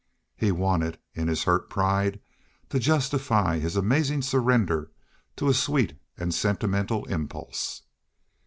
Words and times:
He 0.35 0.51
wanted, 0.51 0.97
in 1.13 1.27
his 1.27 1.43
hurt 1.43 1.69
pride, 1.69 2.19
to 2.69 2.79
justify 2.79 3.59
his 3.59 3.75
amazing 3.75 4.23
surrender 4.23 4.89
to 5.35 5.47
a 5.47 5.53
sweet 5.53 5.93
and 6.17 6.33
sentimental 6.33 7.05
impulse. 7.05 7.83